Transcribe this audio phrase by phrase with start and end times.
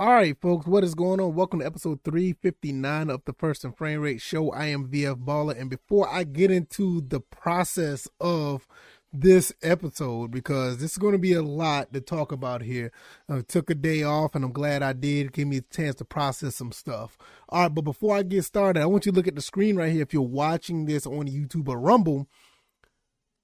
[0.00, 1.34] All right, folks, what is going on?
[1.34, 4.50] Welcome to episode 359 of the First and Frame Rate Show.
[4.50, 8.66] I am VF Baller, and before I get into the process of
[9.12, 12.92] this episode, because this is going to be a lot to talk about here,
[13.28, 15.26] I took a day off, and I'm glad I did.
[15.26, 17.18] It gave me a chance to process some stuff.
[17.50, 19.76] All right, but before I get started, I want you to look at the screen
[19.76, 20.00] right here.
[20.00, 22.26] If you're watching this on YouTube or Rumble,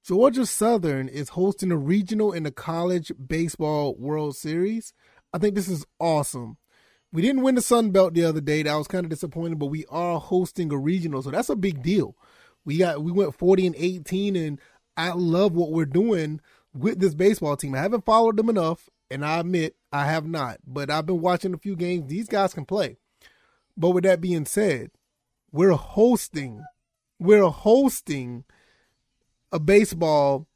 [0.02, 4.94] Georgia Southern is hosting a regional in the College Baseball World Series.
[5.36, 6.56] I think this is awesome.
[7.12, 8.62] We didn't win the Sun Belt the other day.
[8.62, 11.82] That was kind of disappointing, but we are hosting a regional, so that's a big
[11.82, 12.16] deal.
[12.64, 14.58] We got we went 40 and 18 and
[14.96, 16.40] I love what we're doing
[16.72, 17.74] with this baseball team.
[17.74, 21.52] I haven't followed them enough, and I admit I have not, but I've been watching
[21.52, 22.08] a few games.
[22.08, 22.96] These guys can play.
[23.76, 24.90] But with that being said,
[25.52, 26.64] we're hosting
[27.18, 28.44] we're hosting
[29.52, 30.46] a baseball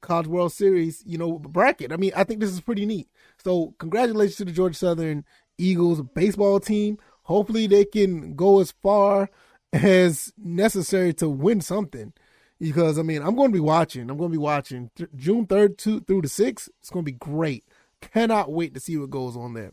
[0.00, 1.92] College World Series, you know, bracket.
[1.92, 3.08] I mean, I think this is pretty neat.
[3.42, 5.24] So, congratulations to the Georgia Southern
[5.58, 6.98] Eagles baseball team.
[7.22, 9.30] Hopefully, they can go as far
[9.72, 12.12] as necessary to win something.
[12.58, 14.10] Because I mean, I'm going to be watching.
[14.10, 16.68] I'm going to be watching June 3rd to, through the 6th.
[16.80, 17.64] It's going to be great.
[18.00, 19.72] Cannot wait to see what goes on there.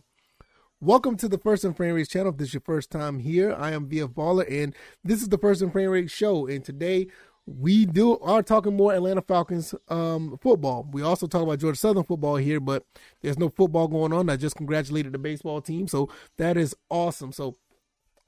[0.79, 2.31] Welcome to the First and Frame Rate channel.
[2.31, 5.37] If this is your first time here, I am VF Baller, and this is the
[5.37, 6.45] First and Frame Rate show.
[6.45, 7.07] And today
[7.47, 10.85] we do are talking more Atlanta Falcons um, football.
[10.91, 12.85] We also talk about Georgia Southern football here, but
[13.21, 14.29] there's no football going on.
[14.29, 17.31] I just congratulated the baseball team, so that is awesome.
[17.31, 17.55] So,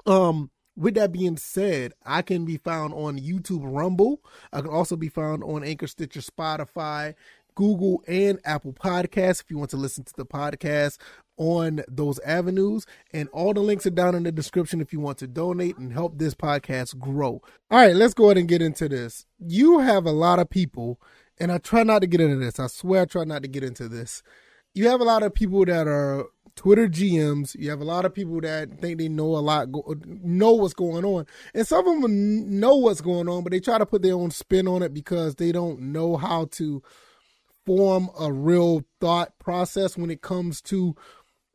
[0.06, 4.22] um, with that being said, I can be found on YouTube Rumble.
[4.54, 7.14] I can also be found on Anchor, Stitcher, Spotify,
[7.56, 10.98] Google, and Apple Podcasts if you want to listen to the podcast
[11.40, 12.86] on those avenues.
[13.12, 15.92] And all the links are down in the description if you want to donate and
[15.92, 17.42] help this podcast grow.
[17.72, 19.26] All right, let's go ahead and get into this.
[19.40, 21.02] You have a lot of people,
[21.40, 22.60] and I try not to get into this.
[22.60, 24.22] I swear I try not to get into this.
[24.76, 27.56] You have a lot of people that are Twitter GMs.
[27.58, 29.70] You have a lot of people that think they know a lot,
[30.04, 33.78] know what's going on, and some of them know what's going on, but they try
[33.78, 36.84] to put their own spin on it because they don't know how to
[37.66, 40.96] form a real thought process when it comes to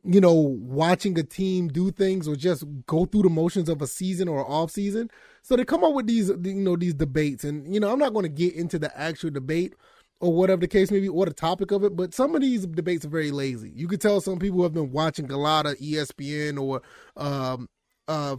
[0.05, 3.87] you know, watching a team do things or just go through the motions of a
[3.87, 5.09] season or off season.
[5.41, 7.43] So they come up with these, you know, these debates.
[7.43, 9.73] And, you know, I'm not going to get into the actual debate
[10.19, 12.65] or whatever the case may be or the topic of it, but some of these
[12.65, 13.71] debates are very lazy.
[13.75, 16.81] You could tell some people have been watching a lot of ESPN or
[17.17, 17.67] um,
[18.07, 18.37] uh,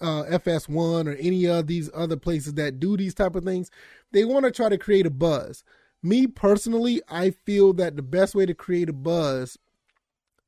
[0.00, 3.70] uh, FS1 or any of these other places that do these type of things.
[4.12, 5.64] They want to try to create a buzz.
[6.02, 9.58] Me personally, I feel that the best way to create a buzz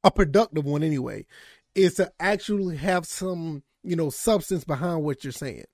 [0.04, 1.26] a productive one anyway,
[1.74, 5.64] is to actually have some, you know, substance behind what you're saying.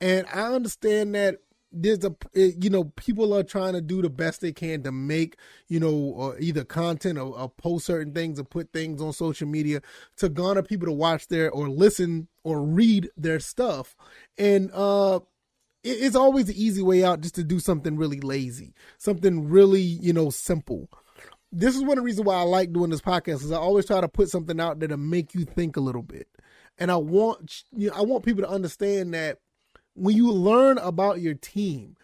[0.00, 1.36] And I understand that
[1.72, 5.36] there's a you know people are trying to do the best they can to make
[5.68, 9.48] you know or either content or, or, post certain things or put things on social
[9.48, 9.80] media
[10.16, 13.96] to garner people to watch their or listen or read their stuff
[14.36, 15.18] and uh
[15.84, 20.12] it's always the easy way out just to do something really lazy something really you
[20.12, 20.88] know simple
[21.52, 23.86] this is one of the reasons why I like doing this podcast is I always
[23.86, 26.26] try to put something out there to make you think a little bit.
[26.78, 29.38] And I want you know, I want people to understand that
[29.94, 31.96] when you learn about your team,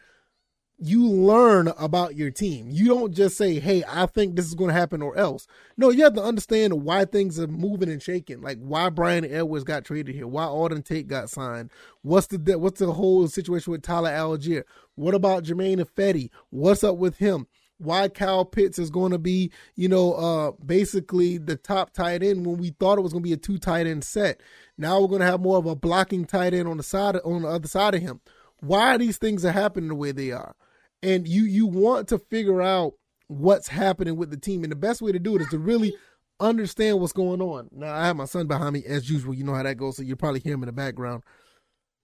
[0.81, 2.69] you learn about your team.
[2.71, 5.47] You don't just say, "Hey, I think this is going to happen," or else.
[5.77, 8.43] No, you have to understand why things are moving and shaking.
[8.43, 11.73] Like why Bryan Edwards got traded here, why Auden Tate got signed.
[12.03, 14.63] What's the what's the whole situation with Tyler Allgeier?
[14.95, 16.31] What about Germain Ifedi?
[16.51, 17.49] What's up with him?
[17.79, 22.45] Why Kyle Pitts is going to be, you know, uh, basically the top tight end
[22.45, 24.41] when we thought it was going to be a two tight end set.
[24.77, 27.43] Now we're going to have more of a blocking tight end on the side on
[27.43, 28.21] the other side of him.
[28.61, 30.55] Why these things are happening the way they are?
[31.03, 32.95] And you you want to figure out
[33.29, 35.95] what's happening with the team, and the best way to do it is to really
[36.41, 37.69] understand what's going on.
[37.73, 39.35] Now I have my son behind me as usual.
[39.35, 41.23] You know how that goes, so you probably hear him in the background.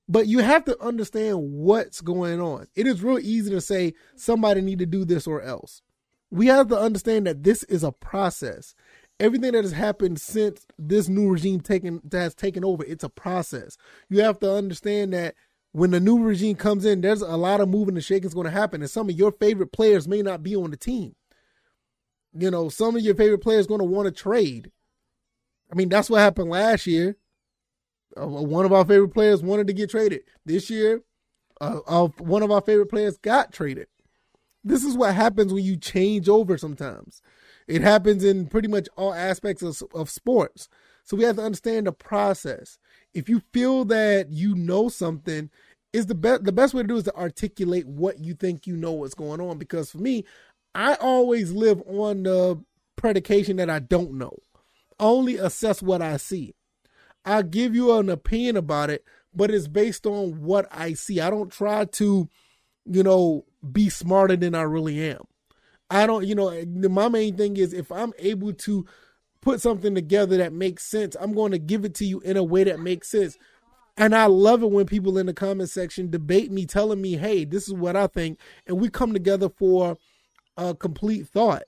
[0.09, 2.67] But you have to understand what's going on.
[2.75, 5.81] It is real easy to say somebody need to do this or else.
[6.31, 8.75] We have to understand that this is a process.
[9.21, 13.09] Everything that has happened since this new regime taken that has taken over, it's a
[13.09, 13.79] process.
[14.11, 15.37] You have to understand that
[15.73, 18.45] when the new regime comes in, there's a lot of moving and shaking is going
[18.45, 21.15] to happen, and some of your favorite players may not be on the team.
[22.37, 24.71] You know, some of your favorite players going to want to trade.
[25.73, 27.17] I mean, that's what happened last year.
[28.21, 31.03] Uh, one of our favorite players wanted to get traded this year.
[31.61, 33.87] Uh, uh, one of our favorite players got traded.
[34.63, 36.57] This is what happens when you change over.
[36.57, 37.23] Sometimes
[37.69, 40.69] it happens in pretty much all aspects of, of sports.
[41.05, 42.79] So we have to understand the process.
[43.13, 45.51] If you feel that you know something,
[45.93, 48.77] is the best the best way to do is to articulate what you think you
[48.77, 49.59] know what's going on.
[49.59, 50.25] Because for me,
[50.75, 52.63] I always live on the
[52.97, 54.37] predication that I don't know.
[54.99, 56.55] only assess what I see.
[57.25, 59.05] I give you an opinion about it,
[59.35, 61.21] but it's based on what I see.
[61.21, 62.29] I don't try to,
[62.85, 65.25] you know, be smarter than I really am.
[65.91, 68.87] I don't, you know, my main thing is if I'm able to
[69.41, 72.43] put something together that makes sense, I'm going to give it to you in a
[72.43, 73.37] way that makes sense.
[73.97, 77.45] And I love it when people in the comment section debate me, telling me, hey,
[77.45, 78.41] this is what I think.
[78.67, 79.99] And we come together for
[80.57, 81.63] a complete thought,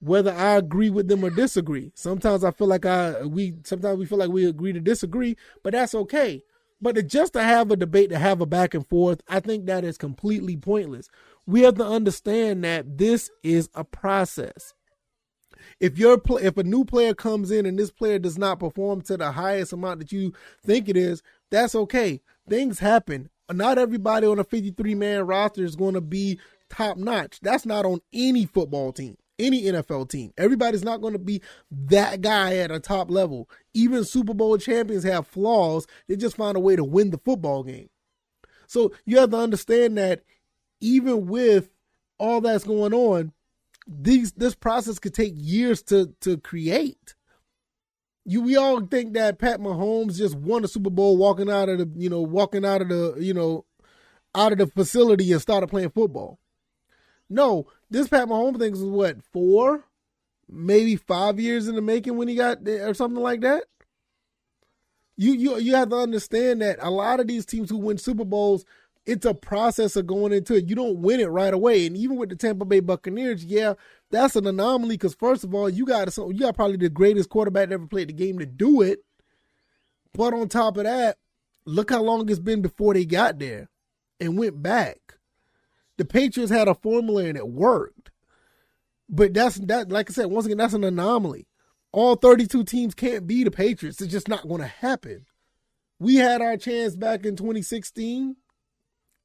[0.00, 1.92] whether I agree with them or disagree.
[1.94, 5.72] Sometimes I feel like I, we, sometimes we feel like we agree to disagree, but
[5.72, 6.42] that's okay.
[6.80, 9.66] But to just to have a debate, to have a back and forth, I think
[9.66, 11.08] that is completely pointless.
[11.46, 14.72] We have to understand that this is a process.
[15.78, 19.18] If your if a new player comes in and this player does not perform to
[19.18, 20.32] the highest amount that you
[20.64, 22.22] think it is, that's okay.
[22.48, 23.28] Things happen.
[23.52, 26.38] Not everybody on a 53 man roster is going to be
[26.70, 27.40] top notch.
[27.40, 30.32] That's not on any football team, any NFL team.
[30.36, 33.48] Everybody's not going to be that guy at a top level.
[33.74, 35.86] Even Super Bowl champions have flaws.
[36.08, 37.88] They just find a way to win the football game.
[38.66, 40.22] So you have to understand that
[40.80, 41.70] even with
[42.18, 43.32] all that's going on,
[43.88, 47.14] these this process could take years to to create
[48.24, 51.78] you we all think that Pat Mahomes just won the Super Bowl walking out of
[51.78, 53.64] the you know walking out of the you know
[54.34, 56.38] out of the facility and started playing football.
[57.30, 59.84] No, this Pat Mahomes thing was what four,
[60.48, 63.64] maybe five years in the making when he got or something like that.
[65.16, 68.24] You you you have to understand that a lot of these teams who win Super
[68.24, 68.64] Bowls,
[69.06, 70.68] it's a process of going into it.
[70.68, 71.86] You don't win it right away.
[71.86, 73.74] And even with the Tampa Bay Buccaneers, yeah,
[74.10, 77.68] that's an anomaly because first of all, you got you got probably the greatest quarterback
[77.68, 79.04] that ever played the game to do it.
[80.12, 81.18] But on top of that,
[81.64, 83.68] look how long it's been before they got there
[84.18, 84.99] and went back.
[86.00, 88.10] The Patriots had a formula and it worked.
[89.06, 91.46] But that's that like I said, once again, that's an anomaly.
[91.92, 94.00] All 32 teams can't be the Patriots.
[94.00, 95.26] It's just not going to happen.
[95.98, 98.34] We had our chance back in 2016,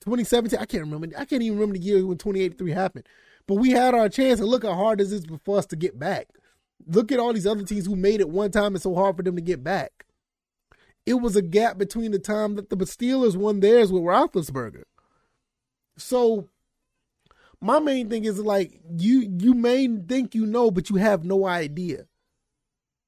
[0.02, 0.60] 2017.
[0.60, 1.18] I can't remember.
[1.18, 3.08] I can't even remember the year when 2083 happened.
[3.48, 5.98] But we had our chance, and look how hard this is for us to get
[5.98, 6.28] back.
[6.86, 8.76] Look at all these other teams who made it one time.
[8.76, 10.08] It's so hard for them to get back.
[11.06, 14.84] It was a gap between the time that the Steelers won theirs with Roethlisberger.
[15.98, 16.50] So
[17.66, 21.48] my main thing is like you you may think you know, but you have no
[21.48, 22.06] idea.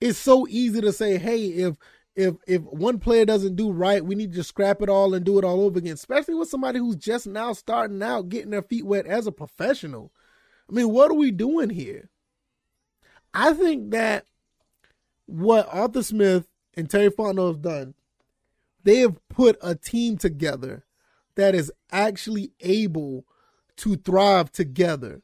[0.01, 1.77] It's so easy to say, hey, if
[2.15, 5.38] if if one player doesn't do right, we need to scrap it all and do
[5.38, 5.94] it all over again.
[5.94, 10.12] Especially with somebody who's just now starting out, getting their feet wet as a professional.
[10.68, 12.10] I mean, what are we doing here?
[13.36, 14.25] I think that
[15.27, 17.94] what Arthur Smith and Terry Fontenot have done,
[18.83, 20.83] they have put a team together
[21.36, 23.24] that is actually able
[23.77, 25.21] to thrive together.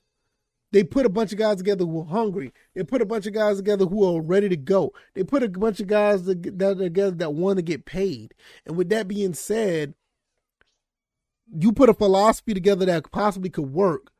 [0.71, 2.51] They put a bunch of guys together who are hungry.
[2.73, 4.91] They put a bunch of guys together who are ready to go.
[5.13, 8.33] They put a bunch of guys together that want to get paid.
[8.65, 9.93] And with that being said,
[11.55, 14.13] you put a philosophy together that possibly could work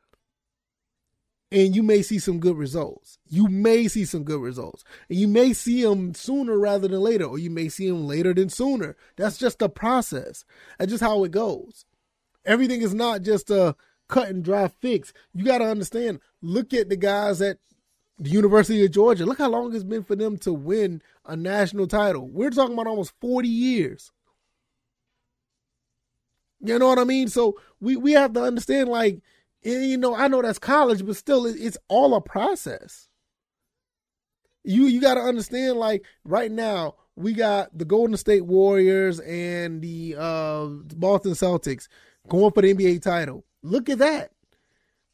[1.54, 3.18] and you may see some good results.
[3.28, 4.82] You may see some good results.
[5.08, 8.34] And you may see them sooner rather than later, or you may see them later
[8.34, 8.96] than sooner.
[9.16, 10.44] That's just the process.
[10.78, 11.84] That's just how it goes.
[12.44, 13.76] Everything is not just a
[14.08, 15.12] cut and dry fix.
[15.32, 17.58] You got to understand, look at the guys at
[18.18, 19.26] the University of Georgia.
[19.26, 22.28] Look how long it's been for them to win a national title.
[22.28, 24.12] We're talking about almost 40 years.
[26.60, 27.28] You know what I mean?
[27.28, 29.20] So we, we have to understand, like,
[29.62, 33.08] you know, I know that's college, but still, it's all a process.
[34.66, 39.82] You you got to understand, like right now, we got the Golden State Warriors and
[39.82, 41.88] the uh, Boston Celtics
[42.28, 43.44] going for the NBA title.
[43.64, 44.30] Look at that.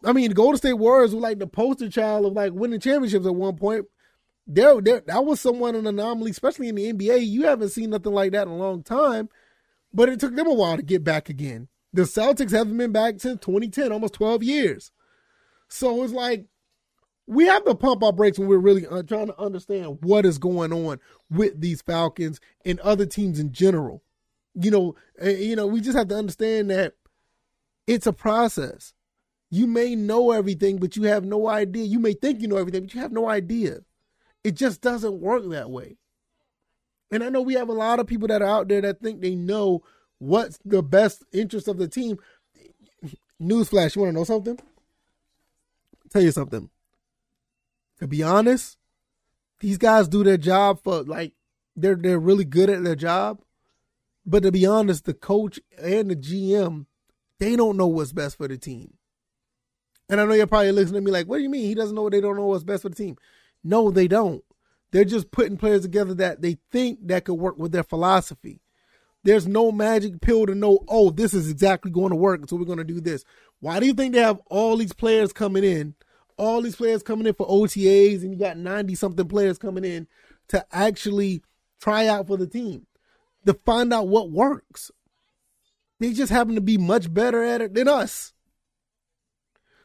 [0.04, 3.25] I mean, the Golden State Warriors were like the poster child of like winning championships
[3.25, 3.87] at one point.
[4.47, 7.26] There, there, that was somewhat an anomaly, especially in the NBA.
[7.26, 9.28] You haven't seen nothing like that in a long time,
[9.95, 11.69] but it took them a while to get back again.
[11.92, 14.90] The Celtics haven't been back since 2010, almost 12 years.
[15.69, 16.47] So it's like
[17.28, 20.38] we have to pump our brakes when we're really uh, trying to understand what is
[20.38, 20.99] going on
[21.30, 24.02] with these Falcons and other teams in general.
[24.54, 26.95] You know, you know, we just have to understand that
[27.87, 28.93] it's a process.
[29.51, 31.85] You may know everything, but you have no idea.
[31.85, 33.81] You may think you know everything, but you have no idea.
[34.45, 35.97] It just doesn't work that way.
[37.11, 39.21] And I know we have a lot of people that are out there that think
[39.21, 39.83] they know
[40.19, 42.19] what's the best interest of the team.
[43.43, 44.59] Newsflash, you want to know something?
[44.61, 46.71] I'll tell you something.
[47.99, 48.79] To be honest,
[49.59, 51.33] these guys do their job for like
[51.77, 53.41] they're they're really good at their job.
[54.25, 56.87] But to be honest, the coach and the GM,
[57.41, 58.95] they don't know what's best for the team.
[60.09, 61.95] And I know you're probably listening to me like, what do you mean he doesn't
[61.95, 63.17] know they don't know what's best for the team?
[63.65, 64.45] No, they don't.
[64.93, 68.61] They're just putting players together that they think that could work with their philosophy.
[69.23, 72.65] There's no magic pill to know, oh, this is exactly going to work, so we're
[72.65, 73.25] going to do this.
[73.61, 75.95] Why do you think they have all these players coming in,
[76.37, 80.09] all these players coming in for OTAs, and you got 90 something players coming in
[80.49, 81.43] to actually
[81.81, 82.87] try out for the team
[83.47, 84.91] to find out what works?
[86.00, 88.33] They just happen to be much better at it than us.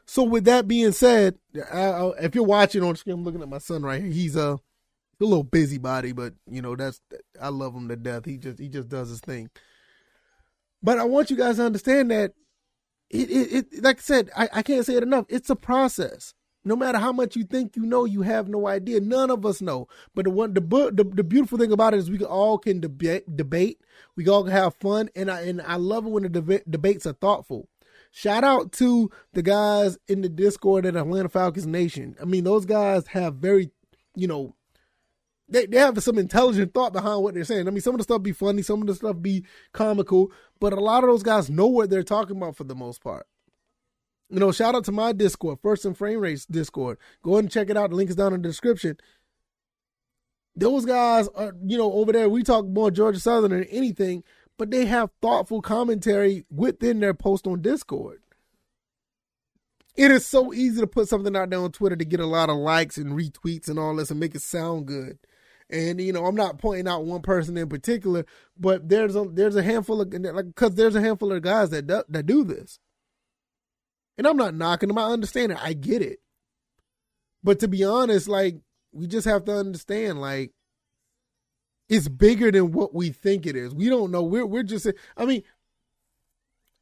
[0.06, 1.38] So with that being said,
[1.70, 4.10] I, I, if you're watching on screen, I'm looking at my son right here.
[4.10, 4.60] He's a, a
[5.20, 7.00] little busybody, but you know that's
[7.40, 8.24] I love him to death.
[8.24, 9.50] He just he just does his thing.
[10.82, 12.32] But I want you guys to understand that
[13.10, 15.26] it it, it like I said, I, I can't say it enough.
[15.28, 16.32] It's a process.
[16.66, 19.00] No matter how much you think you know, you have no idea.
[19.00, 19.86] None of us know.
[20.14, 23.36] But the one the the, the beautiful thing about it is we all can debate
[23.36, 23.80] debate.
[24.16, 27.06] We all can have fun, and I and I love it when the deb- debates
[27.06, 27.68] are thoughtful.
[28.10, 32.16] Shout out to the guys in the Discord at Atlanta Falcons Nation.
[32.20, 33.70] I mean, those guys have very,
[34.14, 34.54] you know,
[35.48, 37.68] they, they have some intelligent thought behind what they're saying.
[37.68, 40.72] I mean, some of the stuff be funny, some of the stuff be comical, but
[40.72, 43.26] a lot of those guys know what they're talking about for the most part.
[44.28, 46.98] You know, shout out to my Discord, First and Frame Rates Discord.
[47.22, 47.90] Go ahead and check it out.
[47.90, 48.96] The link is down in the description.
[50.56, 54.24] Those guys are, you know, over there, we talk more Georgia Southern than anything,
[54.58, 58.20] but they have thoughtful commentary within their post on Discord.
[59.96, 62.50] It is so easy to put something out there on Twitter to get a lot
[62.50, 65.18] of likes and retweets and all this and make it sound good.
[65.70, 68.24] And you know, I'm not pointing out one person in particular,
[68.58, 71.86] but there's a there's a handful of like because there's a handful of guys that
[71.86, 72.78] do, that do this.
[74.18, 74.98] And I'm not knocking them.
[74.98, 75.58] I understand it.
[75.62, 76.20] I get it.
[77.42, 78.56] But to be honest, like
[78.92, 80.52] we just have to understand, like
[81.88, 83.74] it's bigger than what we think it is.
[83.74, 84.22] We don't know.
[84.22, 84.88] We're we're just.
[85.16, 85.42] I mean,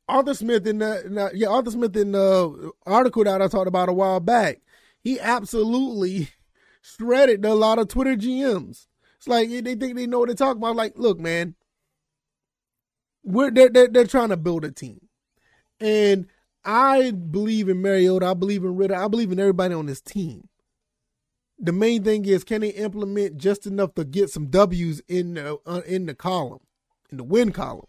[0.09, 3.93] Arthur Smith in the, yeah Arthur Smith in the article that I talked about a
[3.93, 4.61] while back.
[5.03, 6.31] He absolutely
[6.83, 8.87] shredded a lot of Twitter GMs.
[9.19, 10.77] It's like they think they know what they're talking about.
[10.77, 11.55] Like, look, man,
[13.23, 15.01] we're they're, they're, they're trying to build a team,
[15.81, 16.27] and
[16.65, 18.27] I believe in Mariota.
[18.27, 18.95] I believe in Ridder.
[18.95, 20.49] I believe in everybody on this team
[21.59, 25.59] the main thing is can they implement just enough to get some W's in the
[25.67, 26.61] uh, in the column,
[27.11, 27.87] in the win column?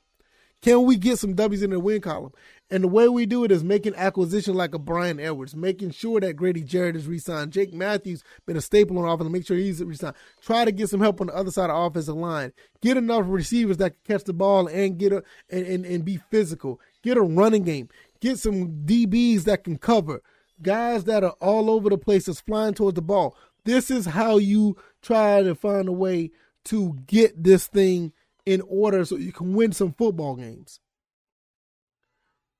[0.61, 2.31] Can we get some W's in the win column?
[2.71, 6.19] And the way we do it is making acquisition like a Bryan Edwards, making sure
[6.19, 7.51] that Grady Jarrett is re-signed.
[7.51, 9.29] Jake Matthews been a staple on offense.
[9.29, 10.15] Make sure he's re-signed.
[10.41, 12.51] Try to get some help on the other side of offensive line.
[12.81, 16.17] Get enough receivers that can catch the ball and get a and, and, and be
[16.31, 16.79] physical.
[17.03, 17.89] Get a running game.
[18.25, 20.23] Get some DBs that can cover.
[20.59, 23.37] Guys that are all over the place that's flying towards the ball.
[23.65, 26.31] This is how you try to find a way
[26.63, 28.13] to get this thing
[28.43, 30.79] in order so you can win some football games.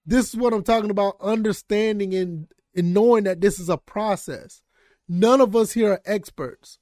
[0.05, 4.61] This is what I'm talking about understanding and, and knowing that this is a process.
[5.09, 6.77] None of us here are experts.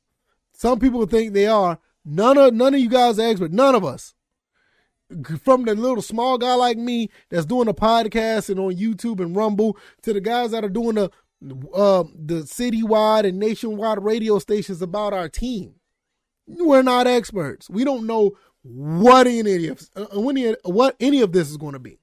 [0.51, 1.79] Some people think they are.
[2.03, 3.53] None of none of you guys are experts.
[3.53, 4.13] None of us.
[5.43, 9.35] From the little small guy like me that's doing a podcast and on YouTube and
[9.35, 11.09] Rumble to the guys that are doing the
[11.73, 15.75] uh, the citywide and nationwide radio stations about our team.
[16.47, 17.69] We're not experts.
[17.69, 18.31] We don't know
[18.63, 20.05] what any of uh,
[20.63, 21.99] what any of this is going to be.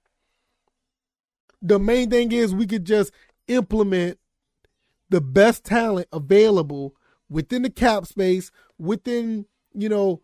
[1.62, 3.12] The main thing is we could just
[3.48, 4.18] implement
[5.08, 6.94] the best talent available
[7.28, 10.20] within the cap space, within you know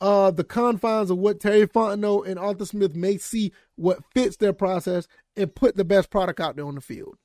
[0.00, 4.52] uh, the confines of what Terry Fontenot and Arthur Smith may see what fits their
[4.52, 7.16] process, and put the best product out there on the field.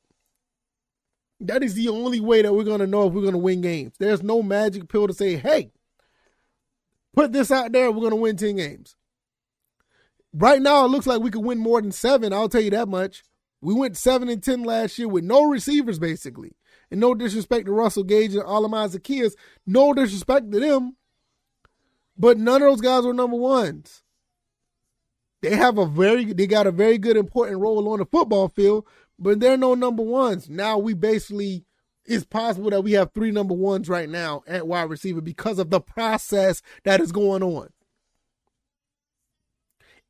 [1.39, 3.61] That is the only way that we're going to know if we're going to win
[3.61, 3.93] games.
[3.97, 5.71] There's no magic pill to say, hey,
[7.13, 8.95] put this out there, we're going to win 10 games.
[10.33, 12.31] Right now, it looks like we could win more than seven.
[12.31, 13.23] I'll tell you that much.
[13.59, 16.55] We went seven and 10 last year with no receivers, basically.
[16.89, 19.33] And no disrespect to Russell Gage and Olamide Zaccheaus.
[19.65, 20.95] No disrespect to them.
[22.21, 24.03] But none of those guys were number ones.
[25.41, 28.85] They have a very, they got a very good important role on the football field,
[29.17, 30.47] but they're no number ones.
[30.47, 31.65] Now we basically
[32.05, 35.71] it's possible that we have three number ones right now at wide receiver because of
[35.71, 37.69] the process that is going on.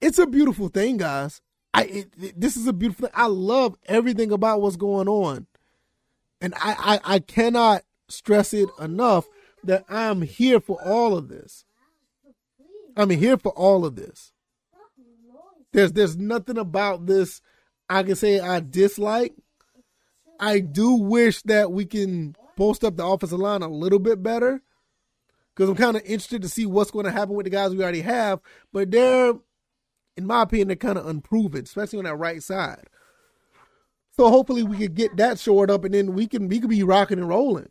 [0.02, 1.42] It's a beautiful thing, guys.
[1.74, 3.16] I it, it, this is a beautiful thing.
[3.16, 5.48] I love everything about what's going on,
[6.42, 9.30] and I, I I cannot stress it enough
[9.64, 11.64] that I'm here for all of this.
[12.96, 14.32] I'm here for all of this.
[15.74, 17.42] There's there's nothing about this
[17.92, 19.34] I can say I dislike.
[20.40, 24.62] I do wish that we can post up the offensive line a little bit better
[25.54, 27.84] because I'm kind of interested to see what's going to happen with the guys we
[27.84, 28.40] already have.
[28.72, 29.34] But they're,
[30.16, 32.88] in my opinion, they're kind of unproven, especially on that right side.
[34.16, 36.84] So hopefully we could get that shored up, and then we can we could be
[36.84, 37.70] rocking and rolling.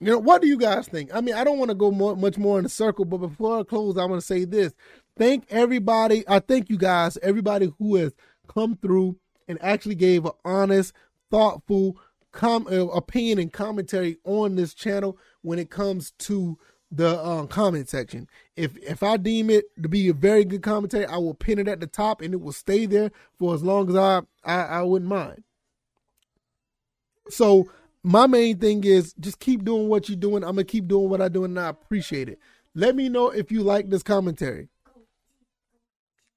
[0.00, 1.14] You know, what do you guys think?
[1.14, 3.60] I mean, I don't want to go more, much more in a circle, but before
[3.60, 4.72] I close, I want to say this.
[5.16, 6.24] Thank everybody.
[6.28, 8.12] I thank you guys, everybody who has
[8.46, 10.92] come through and actually gave an honest,
[11.30, 11.96] thoughtful
[12.30, 16.56] com- uh, opinion and commentary on this channel when it comes to
[16.90, 18.28] the um, comment section.
[18.56, 21.68] If if I deem it to be a very good commentary, I will pin it
[21.68, 24.82] at the top and it will stay there for as long as I I, I
[24.82, 25.42] wouldn't mind.
[27.28, 27.68] So
[28.02, 30.42] my main thing is just keep doing what you're doing.
[30.42, 32.38] I'm gonna keep doing what I'm doing, and I appreciate it.
[32.74, 34.68] Let me know if you like this commentary.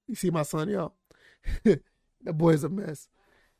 [0.07, 0.93] You see my son, y'all.
[1.63, 3.07] that boy's a mess.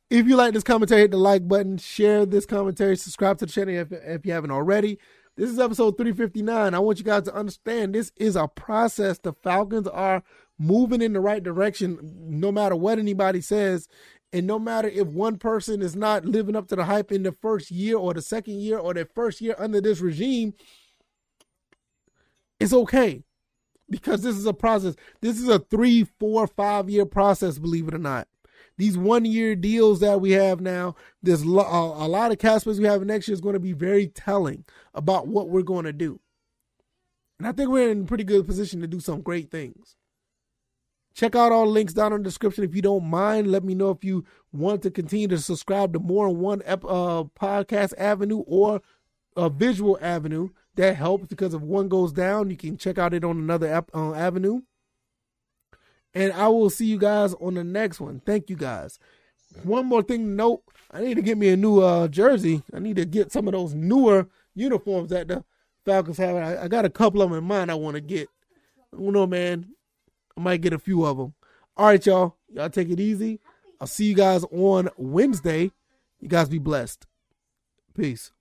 [0.09, 3.51] If you like this commentary, hit the like button, share this commentary, subscribe to the
[3.51, 4.99] channel if, if you haven't already.
[5.37, 6.73] This is episode 359.
[6.73, 9.17] I want you guys to understand this is a process.
[9.19, 10.23] The Falcons are
[10.59, 13.87] moving in the right direction no matter what anybody says.
[14.33, 17.33] And no matter if one person is not living up to the hype in the
[17.33, 20.53] first year or the second year or their first year under this regime,
[22.59, 23.23] it's okay
[23.89, 24.95] because this is a process.
[25.19, 28.27] This is a three, four, five year process, believe it or not
[28.81, 33.03] these one year deals that we have now, there's a lot of Caspers we have
[33.03, 36.19] next year is going to be very telling about what we're going to do.
[37.37, 39.95] And I think we're in a pretty good position to do some great things.
[41.13, 43.51] Check out all links down in the description if you don't mind.
[43.51, 47.23] Let me know if you want to continue to subscribe to more than one uh,
[47.39, 48.81] podcast avenue or
[49.35, 50.49] a visual avenue.
[50.75, 54.13] That helps because if one goes down, you can check out it on another uh,
[54.13, 54.61] avenue.
[56.13, 58.21] And I will see you guys on the next one.
[58.25, 58.97] Thank you guys.
[59.63, 62.63] One more thing to note I need to get me a new uh, jersey.
[62.73, 65.43] I need to get some of those newer uniforms that the
[65.85, 66.35] Falcons have.
[66.35, 68.29] I, I got a couple of them in mind I want to get.
[68.93, 69.67] I don't know, man.
[70.41, 71.33] Might get a few of them.
[71.77, 72.35] All right, y'all.
[72.51, 73.39] Y'all take it easy.
[73.79, 75.71] I'll see you guys on Wednesday.
[76.19, 77.05] You guys be blessed.
[77.95, 78.31] Peace.